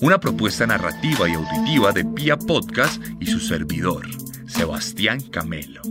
una 0.00 0.18
propuesta 0.18 0.66
narrativa 0.66 1.28
y 1.28 1.34
auditiva 1.34 1.92
de 1.92 2.06
Pia 2.06 2.38
Podcast 2.38 3.02
y 3.20 3.26
su 3.26 3.38
servidor, 3.40 4.08
Sebastián 4.46 5.20
Camelo. 5.20 5.82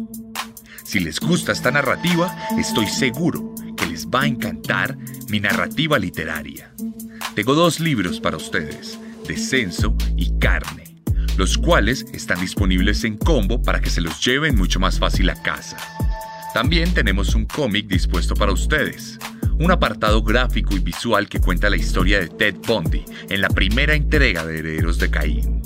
Si 0.84 1.00
les 1.00 1.20
gusta 1.20 1.52
esta 1.52 1.70
narrativa, 1.70 2.36
estoy 2.58 2.88
seguro 2.88 3.54
que 3.78 3.86
les 3.86 4.08
va 4.08 4.22
a 4.22 4.26
encantar 4.26 4.98
mi 5.30 5.40
narrativa 5.40 6.00
literaria. 6.00 6.74
Tengo 7.36 7.54
dos 7.54 7.80
libros 7.80 8.20
para 8.20 8.38
ustedes, 8.38 8.98
Descenso 9.28 9.96
y 10.18 10.40
Carne, 10.40 10.96
los 11.38 11.60
cuales 11.60 12.08
están 12.14 12.42
disponibles 12.42 13.04
en 13.04 13.16
combo 13.16 13.62
para 13.62 13.80
que 13.80 13.92
se 13.92 14.02
los 14.02 14.26
lleven 14.26 14.56
mucho 14.56 14.80
más 14.80 14.98
fácil 14.98 15.30
a 15.30 15.40
casa. 15.40 15.78
También 16.56 16.94
tenemos 16.94 17.36
un 17.36 17.46
cómic 17.46 17.86
dispuesto 17.88 18.34
para 18.34 18.54
ustedes, 18.54 19.20
un 19.60 19.72
apartado 19.72 20.22
gráfico 20.22 20.76
y 20.76 20.80
visual 20.80 21.28
que 21.28 21.40
cuenta 21.40 21.70
la 21.70 21.78
historia 21.78 22.20
de 22.20 22.28
Ted 22.28 22.56
Bundy 22.68 23.04
en 23.30 23.42
la 23.42 23.50
primera 23.50 23.96
entrega 23.96 24.46
de 24.46 24.60
Herederos 24.60 24.98
de 25.00 25.10
Caín. 25.10 25.62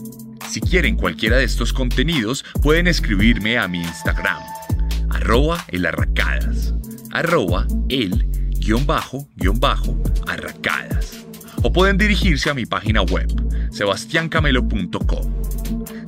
Si 0.49 0.61
quieren 0.61 0.95
cualquiera 0.95 1.37
de 1.37 1.43
estos 1.43 1.73
contenidos, 1.73 2.43
pueden 2.61 2.87
escribirme 2.87 3.57
a 3.57 3.67
mi 3.67 3.81
Instagram, 3.81 4.41
arroba 5.09 5.63
elarracadas, 5.67 6.73
arroba 7.11 7.67
el 7.87 8.25
guion 8.59 8.85
bajo 8.85 9.27
guion 9.35 9.59
bajo 9.59 10.01
arracadas. 10.27 11.25
O 11.61 11.73
pueden 11.73 11.97
dirigirse 11.97 12.49
a 12.49 12.53
mi 12.53 12.65
página 12.65 13.01
web, 13.01 13.27
sebastiancamelo.com. 13.71 15.39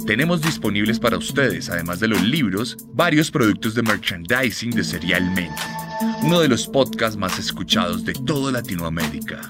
Tenemos 0.06 0.41
disponibles 0.41 1.00
para 1.00 1.17
ustedes, 1.17 1.70
además 1.70 2.00
de 2.00 2.08
los 2.08 2.22
libros, 2.22 2.78
varios 2.94 3.30
productos 3.30 3.76
de 3.76 3.84
merchandising 3.84 4.72
de 4.72 4.84
Serialmente, 4.84 5.62
uno 6.24 6.40
de 6.40 6.48
los 6.48 6.68
podcasts 6.68 7.18
más 7.18 7.40
escuchados 7.40 8.06
de 8.06 8.14
toda 8.14 8.52
Latinoamérica. 8.52 9.42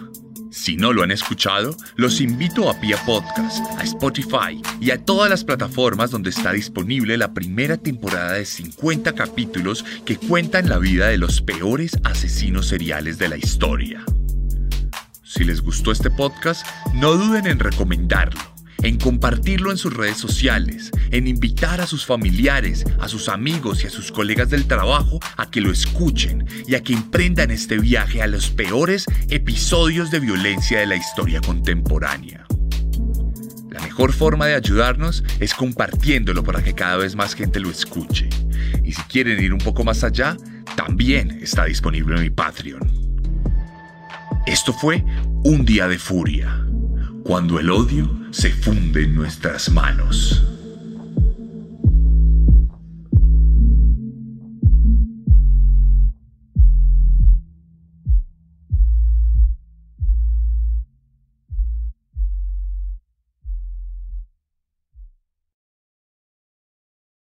Si 0.51 0.75
no 0.75 0.91
lo 0.91 1.03
han 1.03 1.11
escuchado, 1.11 1.75
los 1.95 2.19
invito 2.19 2.69
a 2.69 2.79
Pia 2.79 2.97
Podcast, 3.05 3.65
a 3.79 3.83
Spotify 3.83 4.61
y 4.79 4.91
a 4.91 5.03
todas 5.03 5.29
las 5.29 5.43
plataformas 5.43 6.11
donde 6.11 6.29
está 6.29 6.51
disponible 6.51 7.17
la 7.17 7.33
primera 7.33 7.77
temporada 7.77 8.33
de 8.33 8.45
50 8.45 9.13
capítulos 9.13 9.85
que 10.05 10.17
cuentan 10.17 10.67
la 10.67 10.77
vida 10.77 11.07
de 11.07 11.17
los 11.17 11.41
peores 11.41 11.97
asesinos 12.03 12.67
seriales 12.67 13.17
de 13.17 13.29
la 13.29 13.37
historia. 13.37 14.03
Si 15.23 15.45
les 15.45 15.61
gustó 15.61 15.91
este 15.91 16.11
podcast, 16.11 16.65
no 16.93 17.13
duden 17.13 17.47
en 17.47 17.59
recomendarlo 17.59 18.51
en 18.83 18.97
compartirlo 18.97 19.71
en 19.71 19.77
sus 19.77 19.93
redes 19.93 20.17
sociales, 20.17 20.91
en 21.11 21.27
invitar 21.27 21.81
a 21.81 21.87
sus 21.87 22.05
familiares, 22.05 22.85
a 22.99 23.07
sus 23.07 23.29
amigos 23.29 23.83
y 23.83 23.87
a 23.87 23.89
sus 23.89 24.11
colegas 24.11 24.49
del 24.49 24.65
trabajo 24.65 25.19
a 25.37 25.49
que 25.49 25.61
lo 25.61 25.71
escuchen 25.71 26.45
y 26.67 26.75
a 26.75 26.83
que 26.83 26.93
emprendan 26.93 27.51
este 27.51 27.77
viaje 27.77 28.21
a 28.21 28.27
los 28.27 28.49
peores 28.49 29.05
episodios 29.29 30.11
de 30.11 30.19
violencia 30.19 30.79
de 30.79 30.87
la 30.87 30.95
historia 30.95 31.41
contemporánea. 31.41 32.45
La 33.69 33.79
mejor 33.81 34.11
forma 34.11 34.47
de 34.47 34.55
ayudarnos 34.55 35.23
es 35.39 35.53
compartiéndolo 35.53 36.43
para 36.43 36.61
que 36.61 36.73
cada 36.73 36.97
vez 36.97 37.15
más 37.15 37.35
gente 37.35 37.59
lo 37.59 37.69
escuche. 37.69 38.29
Y 38.83 38.91
si 38.91 39.01
quieren 39.03 39.41
ir 39.41 39.53
un 39.53 39.59
poco 39.59 39.83
más 39.83 40.03
allá, 40.03 40.35
también 40.75 41.39
está 41.41 41.65
disponible 41.65 42.15
en 42.15 42.21
mi 42.23 42.29
Patreon. 42.29 42.81
Esto 44.45 44.73
fue 44.73 45.03
Un 45.43 45.65
Día 45.65 45.87
de 45.87 45.97
Furia 45.97 46.65
cuando 47.23 47.59
el 47.59 47.69
odio 47.69 48.20
se 48.31 48.49
funde 48.49 49.03
en 49.03 49.15
nuestras 49.15 49.69
manos. 49.69 50.41